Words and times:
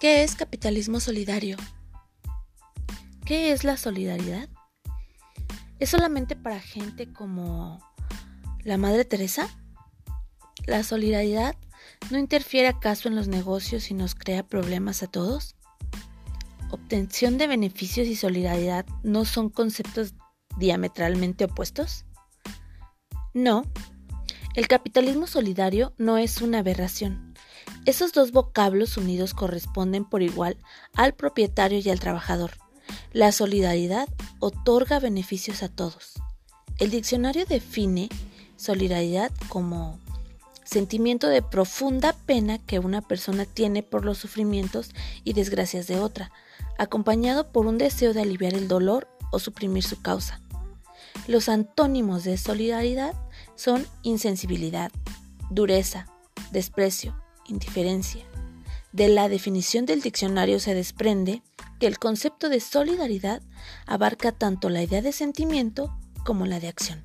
¿Qué 0.00 0.22
es 0.22 0.34
capitalismo 0.34 0.98
solidario? 0.98 1.58
¿Qué 3.26 3.52
es 3.52 3.64
la 3.64 3.76
solidaridad? 3.76 4.48
¿Es 5.78 5.90
solamente 5.90 6.36
para 6.36 6.58
gente 6.58 7.12
como 7.12 7.78
la 8.64 8.78
Madre 8.78 9.04
Teresa? 9.04 9.46
¿La 10.64 10.84
solidaridad 10.84 11.54
no 12.10 12.16
interfiere 12.16 12.68
acaso 12.68 13.08
en 13.08 13.14
los 13.14 13.28
negocios 13.28 13.90
y 13.90 13.94
nos 13.94 14.14
crea 14.14 14.42
problemas 14.42 15.02
a 15.02 15.06
todos? 15.06 15.54
¿Obtención 16.70 17.36
de 17.36 17.46
beneficios 17.46 18.08
y 18.08 18.16
solidaridad 18.16 18.86
no 19.02 19.26
son 19.26 19.50
conceptos 19.50 20.14
diametralmente 20.56 21.44
opuestos? 21.44 22.06
No, 23.34 23.64
el 24.54 24.66
capitalismo 24.66 25.26
solidario 25.26 25.92
no 25.98 26.16
es 26.16 26.40
una 26.40 26.60
aberración 26.60 27.29
esos 27.86 28.12
dos 28.12 28.32
vocablos 28.32 28.96
unidos 28.96 29.34
corresponden 29.34 30.04
por 30.04 30.22
igual 30.22 30.56
al 30.94 31.14
propietario 31.14 31.78
y 31.78 31.88
al 31.90 32.00
trabajador. 32.00 32.52
La 33.12 33.32
solidaridad 33.32 34.08
otorga 34.38 35.00
beneficios 35.00 35.62
a 35.62 35.68
todos. 35.68 36.14
El 36.78 36.90
diccionario 36.90 37.46
define 37.46 38.08
solidaridad 38.56 39.32
como 39.48 39.98
sentimiento 40.64 41.28
de 41.28 41.42
profunda 41.42 42.12
pena 42.26 42.58
que 42.58 42.78
una 42.78 43.02
persona 43.02 43.44
tiene 43.44 43.82
por 43.82 44.04
los 44.04 44.18
sufrimientos 44.18 44.90
y 45.24 45.32
desgracias 45.32 45.86
de 45.86 45.98
otra, 45.98 46.30
acompañado 46.78 47.50
por 47.50 47.66
un 47.66 47.78
deseo 47.78 48.12
de 48.12 48.22
aliviar 48.22 48.54
el 48.54 48.68
dolor 48.68 49.08
o 49.32 49.38
suprimir 49.38 49.82
su 49.82 50.00
causa. 50.00 50.40
Los 51.26 51.48
antónimos 51.48 52.24
de 52.24 52.36
solidaridad 52.36 53.14
son 53.56 53.86
insensibilidad, 54.02 54.92
dureza, 55.50 56.06
desprecio, 56.52 57.16
indiferencia. 57.50 58.24
De 58.92 59.08
la 59.08 59.28
definición 59.28 59.86
del 59.86 60.00
diccionario 60.00 60.58
se 60.58 60.74
desprende 60.74 61.42
que 61.78 61.86
el 61.86 61.98
concepto 61.98 62.48
de 62.48 62.60
solidaridad 62.60 63.42
abarca 63.86 64.32
tanto 64.32 64.68
la 64.68 64.82
idea 64.82 65.02
de 65.02 65.12
sentimiento 65.12 65.96
como 66.24 66.46
la 66.46 66.60
de 66.60 66.68
acción. 66.68 67.04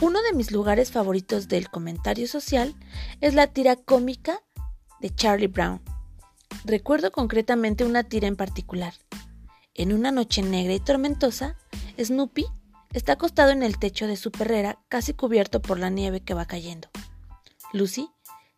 Uno 0.00 0.22
de 0.22 0.32
mis 0.32 0.52
lugares 0.52 0.92
favoritos 0.92 1.48
del 1.48 1.68
comentario 1.68 2.28
social 2.28 2.74
es 3.20 3.34
la 3.34 3.48
tira 3.48 3.74
cómica 3.74 4.42
de 5.00 5.10
Charlie 5.10 5.48
Brown. 5.48 5.82
Recuerdo 6.64 7.10
concretamente 7.10 7.84
una 7.84 8.04
tira 8.04 8.28
en 8.28 8.36
particular. 8.36 8.94
En 9.74 9.92
una 9.92 10.12
noche 10.12 10.42
negra 10.42 10.74
y 10.74 10.80
tormentosa, 10.80 11.56
Snoopy 12.00 12.46
está 12.92 13.12
acostado 13.12 13.50
en 13.50 13.62
el 13.62 13.78
techo 13.78 14.06
de 14.06 14.16
su 14.16 14.30
perrera 14.30 14.78
casi 14.88 15.14
cubierto 15.14 15.60
por 15.60 15.78
la 15.78 15.90
nieve 15.90 16.20
que 16.20 16.34
va 16.34 16.46
cayendo. 16.46 16.88
Lucy 17.72 18.08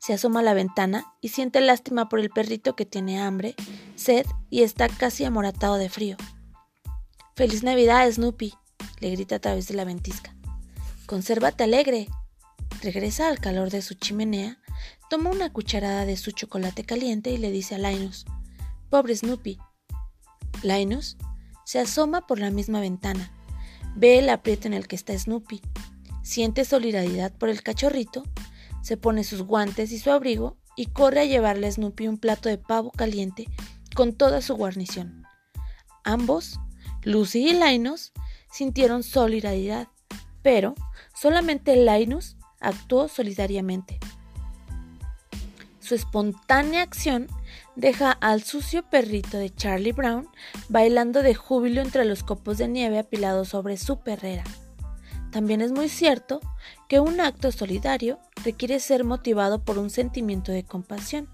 se 0.01 0.15
asoma 0.15 0.41
a 0.41 0.43
la 0.43 0.55
ventana 0.55 1.05
y 1.21 1.29
siente 1.29 1.61
lástima 1.61 2.09
por 2.09 2.21
el 2.21 2.31
perrito 2.31 2.75
que 2.75 2.87
tiene 2.87 3.21
hambre, 3.21 3.55
sed 3.97 4.27
y 4.49 4.63
está 4.63 4.89
casi 4.89 5.25
amoratado 5.25 5.77
de 5.77 5.91
frío. 5.91 6.17
¡Feliz 7.37 7.63
Navidad, 7.63 8.11
Snoopy! 8.11 8.55
le 9.01 9.11
grita 9.11 9.37
a 9.37 9.39
través 9.41 9.69
de 9.69 9.75
la 9.75 9.85
ventisca. 9.85 10.35
¡Consérvate 11.07 11.65
alegre! 11.65 12.09
Regresa 12.83 13.29
al 13.29 13.41
calor 13.41 13.71
de 13.71 13.83
su 13.83 13.95
chimenea, 13.95 14.59
toma 15.11 15.31
una 15.31 15.53
cucharada 15.53 16.07
de 16.07 16.17
su 16.17 16.31
chocolate 16.31 16.85
caliente 16.85 17.31
y 17.31 17.37
le 17.37 17.51
dice 17.51 17.75
a 17.75 17.79
Linus: 17.79 18.25
Pobre 18.89 19.15
Snoopy. 19.15 19.59
Linus 20.63 21.19
se 21.67 21.79
asoma 21.79 22.27
por 22.27 22.39
la 22.39 22.51
misma 22.51 22.81
ventana, 22.81 23.31
ve 23.97 24.19
el 24.19 24.31
aprieto 24.31 24.67
en 24.67 24.73
el 24.73 24.89
que 24.89 24.97
está 24.97 25.17
Snoopy, 25.19 25.61
siente 26.23 26.65
solidaridad 26.65 27.33
por 27.33 27.51
el 27.51 27.63
cachorrito 27.63 28.25
se 28.83 28.97
pone 28.97 29.25
sus 29.25 29.43
guantes 29.43 29.93
y 29.93 29.99
su 29.99 30.11
abrigo 30.11 30.57
y 30.77 30.87
corre 30.87 31.21
a 31.21 31.25
llevarle 31.25 31.67
a 31.67 31.73
Snoopy 31.73 32.09
un 32.09 32.19
plato 32.19 32.49
de 32.49 32.59
pavo 32.59 32.91
caliente 32.91 33.47
con 33.95 34.15
toda 34.15 34.41
su 34.41 34.55
guarnición. 34.57 35.25
Ambos, 36.05 36.59
Lucy 37.03 37.49
y 37.49 37.53
Linus, 37.53 38.13
sintieron 38.51 39.03
solidaridad, 39.03 39.89
pero 40.43 40.75
solamente 41.15 41.77
Linus 41.77 42.37
actuó 42.61 43.09
solidariamente. 43.09 43.99
Su 45.81 45.95
espontánea 45.95 46.83
acción 46.83 47.27
deja 47.75 48.13
al 48.13 48.43
sucio 48.43 48.89
perrito 48.89 49.39
de 49.39 49.51
Charlie 49.51 49.93
Brown 49.93 50.29
bailando 50.69 51.23
de 51.23 51.35
júbilo 51.35 51.81
entre 51.81 52.05
los 52.05 52.23
copos 52.23 52.59
de 52.59 52.69
nieve 52.69 52.99
apilados 52.99 53.49
sobre 53.49 53.77
su 53.77 54.01
perrera. 54.01 54.45
También 55.31 55.61
es 55.61 55.73
muy 55.73 55.89
cierto 55.89 56.41
que 56.89 57.01
un 57.01 57.21
acto 57.21 57.53
solidario 57.53 58.19
requiere 58.45 58.81
ser 58.81 59.05
motivado 59.05 59.65
por 59.65 59.79
un 59.79 59.91
sentimiento 59.91 60.53
de 60.53 60.65
compasión. 60.65 61.29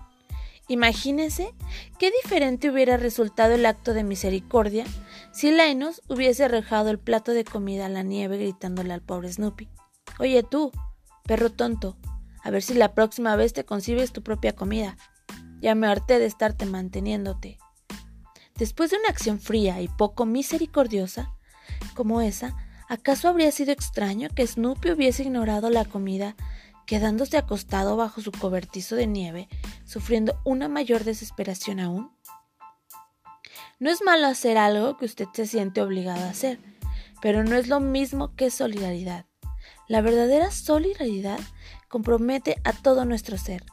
Imagínense 0.68 1.54
qué 1.98 2.10
diferente 2.22 2.70
hubiera 2.70 2.96
resultado 2.96 3.54
el 3.54 3.64
acto 3.66 3.94
de 3.94 4.02
misericordia 4.02 4.84
si 5.32 5.52
Linus 5.52 6.02
hubiese 6.08 6.44
arrojado 6.44 6.90
el 6.90 6.98
plato 6.98 7.32
de 7.32 7.44
comida 7.44 7.86
a 7.86 7.90
la 7.90 8.02
nieve 8.02 8.36
gritándole 8.36 8.92
al 8.92 9.00
pobre 9.00 9.32
Snoopy. 9.32 9.68
Oye 10.18 10.42
tú, 10.42 10.72
perro 11.24 11.50
tonto, 11.50 11.96
a 12.42 12.50
ver 12.50 12.62
si 12.62 12.74
la 12.74 12.94
próxima 12.94 13.36
vez 13.36 13.52
te 13.52 13.64
concibes 13.64 14.12
tu 14.12 14.22
propia 14.22 14.54
comida. 14.54 14.96
Ya 15.60 15.74
me 15.74 15.86
harté 15.86 16.18
de 16.18 16.26
estarte 16.26 16.66
manteniéndote. 16.66 17.58
Después 18.56 18.90
de 18.90 18.98
una 18.98 19.08
acción 19.08 19.38
fría 19.38 19.80
y 19.80 19.88
poco 19.88 20.26
misericordiosa 20.26 21.32
como 21.94 22.20
esa, 22.20 22.56
¿Acaso 22.88 23.28
habría 23.28 23.50
sido 23.50 23.72
extraño 23.72 24.28
que 24.34 24.46
Snoopy 24.46 24.92
hubiese 24.92 25.24
ignorado 25.24 25.70
la 25.70 25.84
comida, 25.84 26.36
quedándose 26.86 27.36
acostado 27.36 27.96
bajo 27.96 28.20
su 28.20 28.30
cobertizo 28.30 28.94
de 28.94 29.08
nieve, 29.08 29.48
sufriendo 29.84 30.40
una 30.44 30.68
mayor 30.68 31.02
desesperación 31.02 31.80
aún? 31.80 32.12
No 33.80 33.90
es 33.90 34.02
malo 34.02 34.28
hacer 34.28 34.56
algo 34.56 34.96
que 34.96 35.04
usted 35.04 35.26
se 35.32 35.46
siente 35.46 35.82
obligado 35.82 36.24
a 36.24 36.30
hacer, 36.30 36.60
pero 37.20 37.42
no 37.42 37.56
es 37.56 37.66
lo 37.66 37.80
mismo 37.80 38.34
que 38.36 38.50
solidaridad. 38.50 39.26
La 39.88 40.00
verdadera 40.00 40.52
solidaridad 40.52 41.40
compromete 41.88 42.56
a 42.62 42.72
todo 42.72 43.04
nuestro 43.04 43.36
ser. 43.36 43.64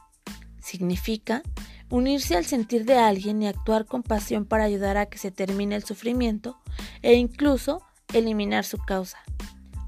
Significa 0.60 1.42
unirse 1.88 2.36
al 2.36 2.44
sentir 2.44 2.84
de 2.84 2.98
alguien 2.98 3.40
y 3.42 3.46
actuar 3.46 3.86
con 3.86 4.02
pasión 4.02 4.44
para 4.44 4.64
ayudar 4.64 4.96
a 4.96 5.06
que 5.06 5.18
se 5.18 5.30
termine 5.30 5.76
el 5.76 5.84
sufrimiento 5.84 6.58
e 7.02 7.14
incluso 7.14 7.82
eliminar 8.14 8.64
su 8.64 8.78
causa. 8.78 9.18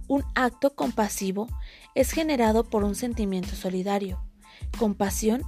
Un 0.08 0.24
acto 0.34 0.74
compasivo 0.74 1.48
es 1.94 2.12
generado 2.12 2.64
por 2.64 2.84
un 2.84 2.94
sentimiento 2.94 3.56
solidario. 3.56 4.22
Compasión 4.78 5.42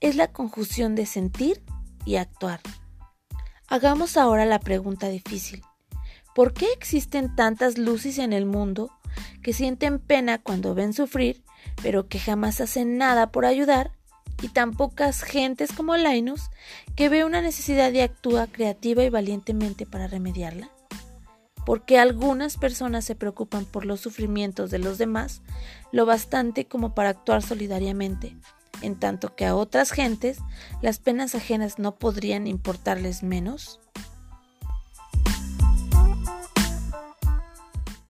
es 0.00 0.16
la 0.16 0.28
conjunción 0.28 0.94
de 0.94 1.06
sentir 1.06 1.62
y 2.04 2.16
actuar. 2.16 2.60
Hagamos 3.68 4.16
ahora 4.16 4.44
la 4.44 4.60
pregunta 4.60 5.08
difícil. 5.08 5.62
¿Por 6.34 6.52
qué 6.52 6.66
existen 6.72 7.34
tantas 7.34 7.78
luces 7.78 8.18
en 8.18 8.32
el 8.32 8.46
mundo 8.46 8.90
que 9.42 9.52
sienten 9.52 9.98
pena 9.98 10.38
cuando 10.38 10.74
ven 10.74 10.92
sufrir, 10.92 11.42
pero 11.82 12.08
que 12.08 12.18
jamás 12.18 12.60
hacen 12.60 12.98
nada 12.98 13.32
por 13.32 13.46
ayudar, 13.46 13.92
y 14.42 14.48
tan 14.48 14.72
pocas 14.72 15.22
gentes 15.22 15.72
como 15.72 15.96
Linus 15.96 16.50
que 16.94 17.08
ve 17.08 17.24
una 17.24 17.40
necesidad 17.40 17.90
y 17.92 18.00
actúa 18.00 18.46
creativa 18.46 19.02
y 19.02 19.08
valientemente 19.08 19.86
para 19.86 20.08
remediarla? 20.08 20.75
Porque 21.66 21.98
algunas 21.98 22.56
personas 22.56 23.04
se 23.04 23.16
preocupan 23.16 23.66
por 23.66 23.84
los 23.84 24.00
sufrimientos 24.00 24.70
de 24.70 24.78
los 24.78 24.96
demás 24.96 25.42
lo 25.92 26.06
bastante 26.06 26.66
como 26.66 26.94
para 26.94 27.10
actuar 27.10 27.42
solidariamente, 27.42 28.36
en 28.82 28.94
tanto 28.98 29.34
que 29.34 29.46
a 29.46 29.56
otras 29.56 29.90
gentes 29.90 30.38
las 30.80 31.00
penas 31.00 31.34
ajenas 31.34 31.78
no 31.80 31.96
podrían 31.96 32.46
importarles 32.46 33.24
menos? 33.24 33.80